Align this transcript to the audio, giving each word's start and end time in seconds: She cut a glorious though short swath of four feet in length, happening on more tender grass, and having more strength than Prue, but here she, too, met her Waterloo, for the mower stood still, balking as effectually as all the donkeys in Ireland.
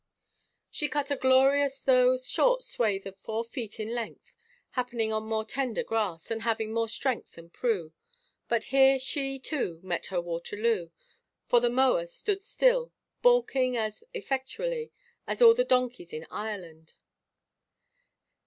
She 0.71 0.87
cut 0.89 1.11
a 1.11 1.15
glorious 1.15 1.79
though 1.83 2.17
short 2.17 2.63
swath 2.63 3.05
of 3.05 3.15
four 3.19 3.43
feet 3.43 3.79
in 3.79 3.93
length, 3.93 4.35
happening 4.71 5.13
on 5.13 5.25
more 5.27 5.45
tender 5.45 5.83
grass, 5.83 6.31
and 6.31 6.41
having 6.41 6.73
more 6.73 6.89
strength 6.89 7.33
than 7.33 7.51
Prue, 7.51 7.93
but 8.47 8.63
here 8.73 8.97
she, 8.97 9.37
too, 9.37 9.79
met 9.83 10.07
her 10.07 10.19
Waterloo, 10.19 10.89
for 11.45 11.59
the 11.59 11.69
mower 11.69 12.07
stood 12.07 12.41
still, 12.41 12.91
balking 13.21 13.77
as 13.77 14.03
effectually 14.11 14.91
as 15.27 15.39
all 15.39 15.53
the 15.53 15.63
donkeys 15.63 16.13
in 16.13 16.25
Ireland. 16.31 16.93